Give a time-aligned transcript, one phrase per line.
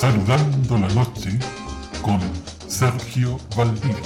[0.00, 1.36] Saludando la noche
[2.02, 2.20] con
[2.68, 3.96] Sergio Valdivia.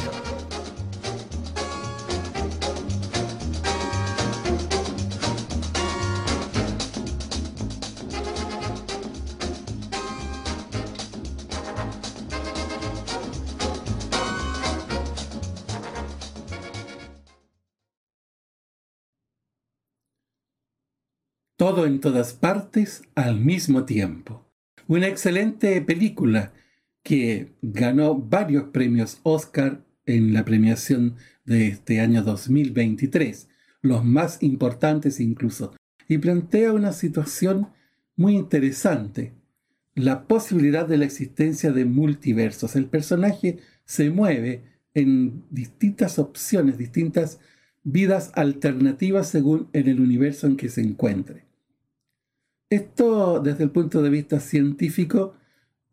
[21.59, 24.52] Todo en todas partes al mismo tiempo.
[24.88, 26.52] Una excelente película
[27.02, 33.48] que ganó varios premios Oscar en la premiación de este año 2023,
[33.80, 35.74] los más importantes incluso,
[36.09, 37.68] y plantea una situación
[38.16, 39.32] muy interesante,
[39.95, 42.74] la posibilidad de la existencia de multiversos.
[42.74, 44.64] El personaje se mueve
[44.95, 47.38] en distintas opciones, distintas
[47.84, 51.52] vidas alternativas según en el universo en que se encuentre.
[52.72, 55.34] Esto desde el punto de vista científico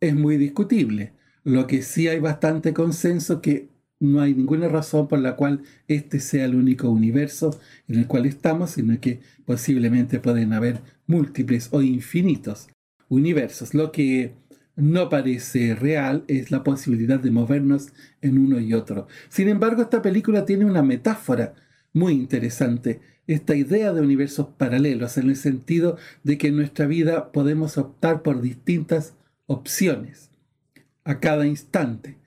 [0.00, 1.12] es muy discutible.
[1.44, 6.20] Lo que sí hay bastante consenso que no hay ninguna razón por la cual este
[6.20, 11.82] sea el único universo en el cual estamos, sino que posiblemente pueden haber múltiples o
[11.82, 12.68] infinitos
[13.10, 13.74] universos.
[13.74, 14.32] Lo que
[14.74, 19.06] no parece real es la posibilidad de movernos en uno y otro.
[19.28, 21.52] Sin embargo, esta película tiene una metáfora
[21.92, 27.32] muy interesante esta idea de universos paralelos en el sentido de que en nuestra vida
[27.32, 29.14] podemos optar por distintas
[29.46, 30.30] opciones
[31.04, 32.18] a cada instante.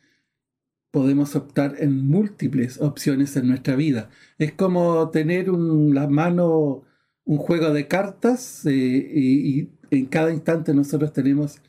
[0.92, 4.10] Podemos optar en múltiples opciones en nuestra vida.
[4.38, 6.84] Es como tener un, la mano
[7.26, 11.62] un juego de cartas eh, y, y en cada instante nosotros tenemos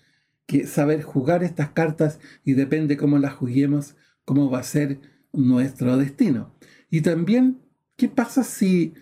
[0.46, 5.00] que saber jugar estas cartas y depende cómo las juguemos, cómo va a ser
[5.32, 6.54] nuestro destino.
[6.90, 7.60] Y también,
[7.96, 8.94] ¿qué pasa si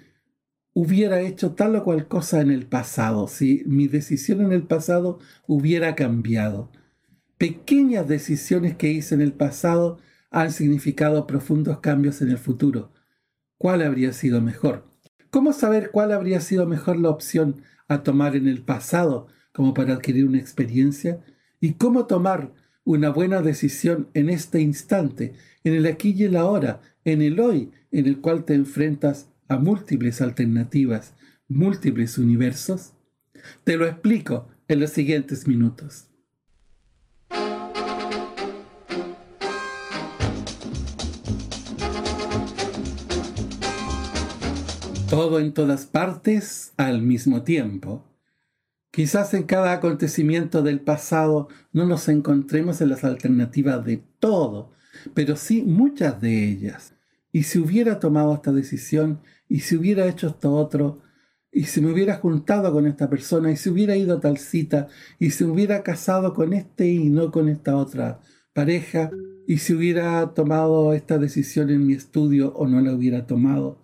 [0.75, 5.19] hubiera hecho tal o cual cosa en el pasado, si mi decisión en el pasado
[5.47, 6.71] hubiera cambiado.
[7.39, 9.99] Pequeñas decisiones que hice en el pasado
[10.31, 12.93] han significado profundos cambios en el futuro.
[13.59, 14.89] ¿Cuál habría sido mejor?
[15.31, 19.95] ¿Cómo saber cuál habría sido mejor la opción a tomar en el pasado como para
[19.95, 21.21] adquirir una experiencia?
[21.61, 22.53] ¿Y cómo tomar
[22.85, 27.71] una buena decisión en este instante, en el aquí y el ahora, en el hoy,
[27.91, 31.15] en el cual te enfrentas a múltiples alternativas,
[31.49, 32.93] múltiples universos?
[33.65, 36.09] Te lo explico en los siguientes minutos.
[45.11, 48.09] Todo en todas partes al mismo tiempo.
[48.91, 54.73] Quizás en cada acontecimiento del pasado no nos encontremos en las alternativas de todo,
[55.15, 56.95] pero sí muchas de ellas.
[57.33, 61.01] Y si hubiera tomado esta decisión, y si hubiera hecho esto otro,
[61.51, 64.89] y si me hubiera juntado con esta persona, y si hubiera ido a tal cita,
[65.19, 68.21] y si hubiera casado con este y no con esta otra
[68.55, 69.11] pareja,
[69.47, 73.83] y si hubiera tomado esta decisión en mi estudio o no la hubiera tomado,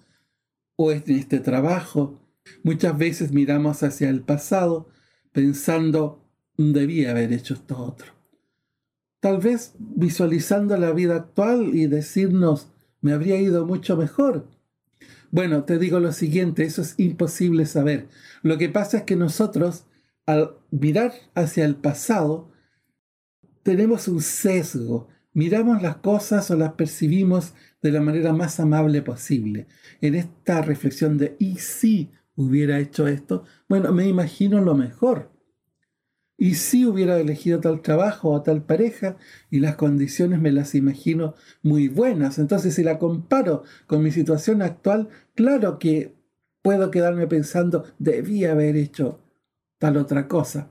[0.76, 2.18] o en este trabajo,
[2.62, 4.88] muchas veces miramos hacia el pasado
[5.32, 6.24] pensando,
[6.56, 8.17] debía haber hecho esto otro.
[9.20, 12.68] Tal vez visualizando la vida actual y decirnos,
[13.00, 14.48] me habría ido mucho mejor.
[15.30, 18.08] Bueno, te digo lo siguiente, eso es imposible saber.
[18.42, 19.84] Lo que pasa es que nosotros,
[20.24, 22.50] al mirar hacia el pasado,
[23.62, 25.08] tenemos un sesgo.
[25.34, 29.66] Miramos las cosas o las percibimos de la manera más amable posible.
[30.00, 33.44] En esta reflexión de, ¿y si hubiera hecho esto?
[33.68, 35.30] Bueno, me imagino lo mejor.
[36.40, 39.16] Y si hubiera elegido tal trabajo o tal pareja
[39.50, 42.38] y las condiciones me las imagino muy buenas.
[42.38, 46.14] Entonces, si la comparo con mi situación actual, claro que
[46.62, 49.20] puedo quedarme pensando, debía haber hecho
[49.78, 50.70] tal otra cosa.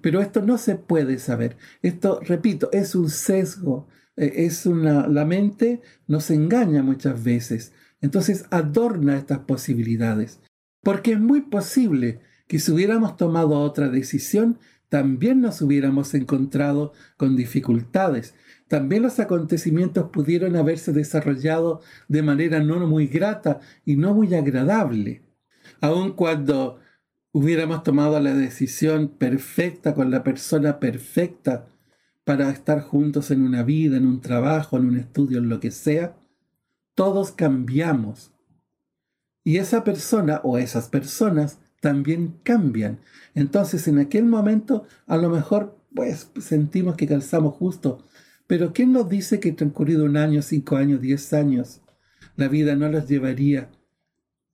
[0.00, 1.56] Pero esto no se puede saber.
[1.82, 3.88] Esto, repito, es un sesgo.
[4.16, 7.72] E, es una, la mente nos engaña muchas veces.
[8.00, 10.40] Entonces adorna estas posibilidades.
[10.82, 17.36] Porque es muy posible que si hubiéramos tomado otra decisión, también nos hubiéramos encontrado con
[17.36, 18.34] dificultades.
[18.68, 25.22] También los acontecimientos pudieron haberse desarrollado de manera no muy grata y no muy agradable.
[25.80, 26.78] Aun cuando
[27.32, 31.66] hubiéramos tomado la decisión perfecta con la persona perfecta
[32.24, 35.70] para estar juntos en una vida, en un trabajo, en un estudio, en lo que
[35.70, 36.16] sea,
[36.94, 38.32] todos cambiamos.
[39.44, 43.00] Y esa persona o esas personas también cambian.
[43.34, 48.04] Entonces, en aquel momento, a lo mejor, pues sentimos que calzamos justo.
[48.46, 51.82] Pero ¿quién nos dice que transcurrido un año, cinco años, diez años,
[52.36, 53.70] la vida no los llevaría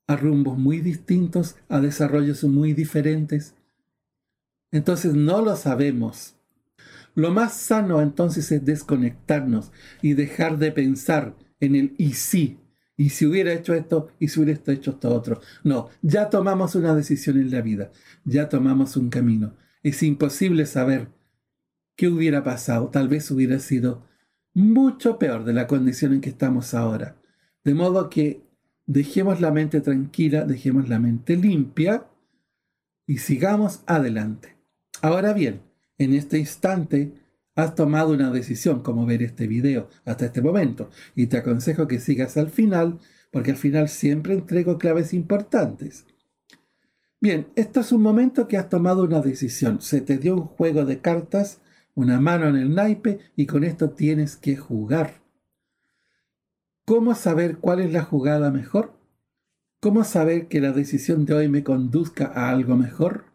[0.07, 3.55] a rumbos muy distintos, a desarrollos muy diferentes?
[4.73, 6.35] Entonces no lo sabemos.
[7.15, 9.71] Lo más sano entonces es desconectarnos
[10.03, 12.59] y dejar de pensar en el y si,
[12.97, 15.41] y si hubiera hecho esto, y si hubiera hecho esto otro.
[15.65, 17.91] No, ya tomamos una decisión en la vida,
[18.25, 19.55] ya tomamos un camino.
[19.83, 21.09] Es imposible saber
[21.97, 24.07] qué hubiera pasado, tal vez hubiera sido
[24.55, 27.17] mucho peor de la condición en que estamos ahora.
[27.65, 28.43] De modo que
[28.87, 32.07] dejemos la mente tranquila, dejemos la mente limpia
[33.07, 34.57] y sigamos adelante.
[35.03, 35.63] Ahora bien,
[35.99, 37.13] en este instante
[37.55, 42.01] has tomado una decisión como ver este video hasta este momento y te aconsejo que
[42.01, 42.99] sigas al final
[43.31, 46.07] porque al final siempre entrego claves importantes.
[47.21, 49.81] Bien, esto es un momento que has tomado una decisión.
[49.81, 51.61] Se te dio un juego de cartas
[51.95, 55.23] una mano en el naipe y con esto tienes que jugar.
[56.85, 58.93] ¿Cómo saber cuál es la jugada mejor?
[59.81, 63.34] ¿Cómo saber que la decisión de hoy me conduzca a algo mejor?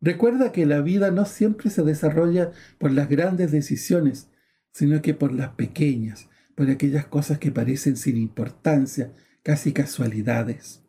[0.00, 4.30] Recuerda que la vida no siempre se desarrolla por las grandes decisiones,
[4.72, 9.12] sino que por las pequeñas, por aquellas cosas que parecen sin importancia,
[9.42, 10.82] casi casualidades.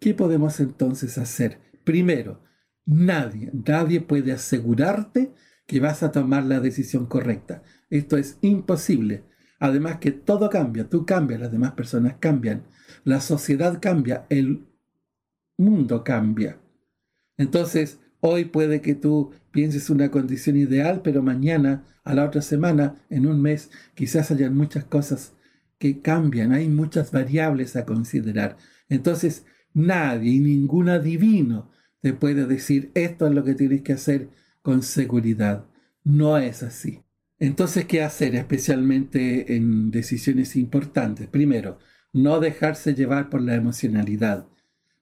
[0.00, 1.58] ¿Qué podemos entonces hacer?
[1.84, 2.40] Primero,
[2.84, 5.32] Nadie, nadie puede asegurarte
[5.66, 7.62] que vas a tomar la decisión correcta.
[7.90, 9.24] Esto es imposible.
[9.60, 12.64] Además que todo cambia, tú cambias, las demás personas cambian,
[13.04, 14.66] la sociedad cambia, el
[15.56, 16.58] mundo cambia.
[17.36, 22.94] Entonces, hoy puede que tú pienses una condición ideal, pero mañana, a la otra semana,
[23.10, 25.34] en un mes, quizás hayan muchas cosas
[25.78, 28.56] que cambian, hay muchas variables a considerar.
[28.88, 31.70] Entonces, nadie y ningún adivino
[32.00, 34.28] te puede decir esto es lo que tienes que hacer
[34.62, 35.66] con seguridad.
[36.04, 37.00] No es así.
[37.40, 41.26] Entonces, ¿qué hacer especialmente en decisiones importantes?
[41.26, 41.80] Primero,
[42.12, 44.46] no dejarse llevar por la emocionalidad.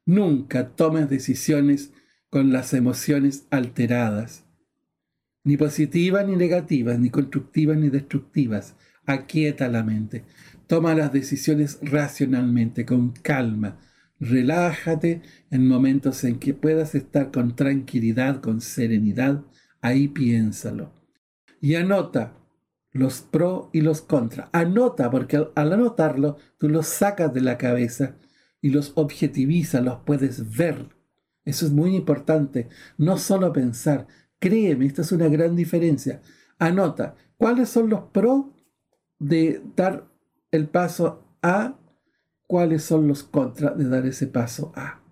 [0.06, 1.93] Nunca tomes decisiones
[2.31, 4.44] con las emociones alteradas,
[5.44, 8.77] ni positivas ni negativas, ni constructivas ni destructivas.
[9.05, 10.25] Aquieta la mente.
[10.67, 13.79] Toma las decisiones racionalmente, con calma,
[14.21, 19.43] Relájate en momentos en que puedas estar con tranquilidad, con serenidad.
[19.81, 20.93] Ahí piénsalo.
[21.62, 22.37] Y anota
[22.93, 24.50] los pro y los contra.
[24.53, 28.17] Anota, porque al, anotarlo tú los sacas de la cabeza
[28.61, 30.87] y los objetivizas, los puedes ver.
[31.50, 32.69] Eso es muy importante.
[32.97, 34.06] No solo pensar.
[34.38, 36.23] Créeme, esta es una gran diferencia.
[36.58, 38.55] Anota cuáles son los pro
[39.19, 40.08] de dar
[40.52, 41.76] el paso A
[42.47, 45.02] cuáles son los contras de dar ese paso A.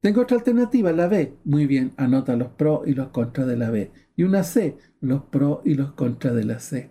[0.00, 1.34] Tengo otra alternativa, la B.
[1.44, 3.92] Muy bien, anota los pros y los contras de la B.
[4.16, 6.90] Y una C, los pros y los contras de la C.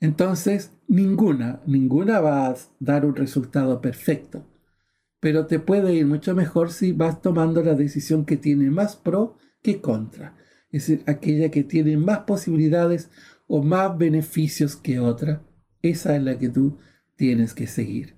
[0.00, 4.46] Entonces, ninguna, ninguna va a dar un resultado perfecto.
[5.24, 9.38] Pero te puede ir mucho mejor si vas tomando la decisión que tiene más pro
[9.62, 10.36] que contra.
[10.70, 13.08] Es decir, aquella que tiene más posibilidades
[13.46, 15.42] o más beneficios que otra.
[15.80, 16.76] Esa es la que tú
[17.16, 18.16] tienes que seguir.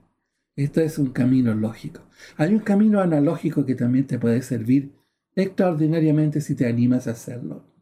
[0.57, 2.01] Esto es un camino lógico.
[2.39, 4.91] Hay un camino analógico que también te puede servir
[5.37, 7.73] extraordinariamente si te animas a hacerlo.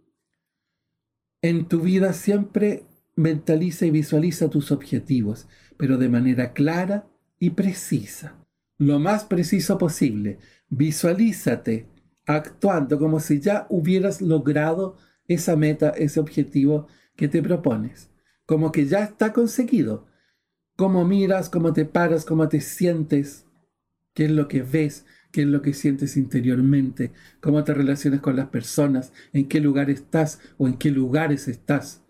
[1.41, 2.85] En tu vida siempre
[3.17, 5.49] mentaliza y visualiza tus objetivos,
[5.79, 7.07] pero de manera clara
[7.39, 8.44] y precisa.
[8.79, 10.39] Lo más preciso posible.
[10.69, 11.89] Visualízate
[12.27, 18.11] actuando como si ya hubieras logrado esa meta, ese objetivo que te propones,
[18.47, 20.07] como que ya está conseguido
[20.77, 23.47] cómo miras, cómo te paras, cómo te sientes,
[24.13, 28.37] qué es lo que ves, qué es lo que sientes interiormente, cómo te relacionas con
[28.37, 32.03] las personas, en qué lugar estás o en qué lugares estás.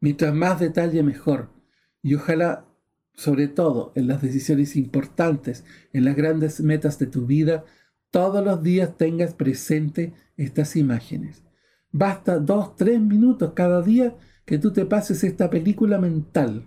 [0.00, 1.50] Mientras más detalle, mejor.
[2.02, 2.66] Y ojalá,
[3.14, 7.64] sobre todo en las decisiones importantes, en las grandes metas de tu vida,
[8.10, 11.44] todos los días tengas presente estas imágenes.
[11.92, 16.66] Basta dos, tres minutos cada día que tú te pases esta película mental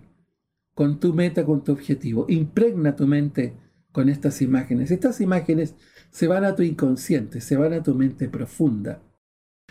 [0.74, 2.26] con tu meta, con tu objetivo.
[2.28, 3.54] Impregna tu mente
[3.92, 4.90] con estas imágenes.
[4.90, 5.74] Estas imágenes
[6.10, 9.02] se van a tu inconsciente, se van a tu mente profunda.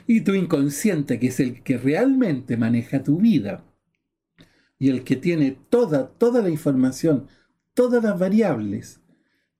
[0.07, 3.63] Y tu inconsciente, que es el que realmente maneja tu vida
[4.79, 7.27] y el que tiene toda, toda la información,
[7.73, 8.99] todas las variables,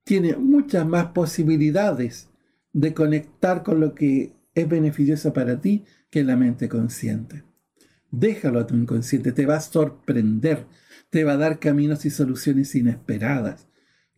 [0.04, 2.30] tiene muchas más posibilidades
[2.74, 7.44] de conectar con lo que es beneficioso para ti que la mente consciente.
[8.12, 10.68] Déjalo a tu inconsciente, te va a sorprender
[11.14, 13.68] te va a dar caminos y soluciones inesperadas.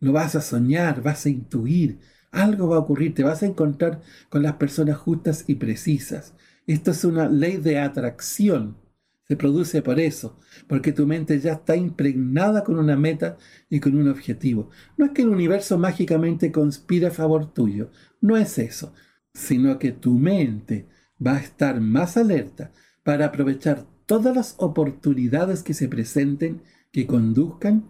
[0.00, 1.98] Lo vas a soñar, vas a intuir,
[2.30, 4.00] algo va a ocurrir, te vas a encontrar
[4.30, 6.32] con las personas justas y precisas.
[6.66, 8.78] Esto es una ley de atracción.
[9.28, 13.36] Se produce por eso, porque tu mente ya está impregnada con una meta
[13.68, 14.70] y con un objetivo.
[14.96, 17.90] No es que el universo mágicamente conspire a favor tuyo,
[18.20, 18.94] no es eso,
[19.34, 20.86] sino que tu mente
[21.24, 22.72] va a estar más alerta,
[23.06, 27.88] para aprovechar todas las oportunidades que se presenten que conduzcan